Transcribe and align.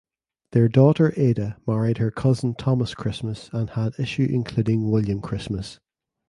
Their 0.53 0.67
daughter 0.67 1.13
Ada 1.15 1.57
married 1.67 1.99
her 1.99 2.09
cousin 2.09 2.55
Thomas 2.55 2.95
Christmas 2.95 3.51
and 3.53 3.69
had 3.69 3.99
issue 3.99 4.27
including 4.27 4.89
William 4.89 5.21
Christmas. 5.21 5.79